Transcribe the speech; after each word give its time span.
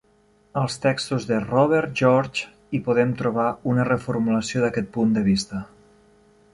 Als 0.61 0.77
textos 0.85 1.27
de 1.31 1.37
Robert 1.43 1.93
George 2.01 2.49
hi 2.77 2.81
podem 2.89 3.13
trobar 3.23 3.47
una 3.75 3.87
reformulació 3.93 4.65
d'aquest 4.67 4.93
punt 4.99 5.17
de 5.21 5.29
vista. 5.33 5.67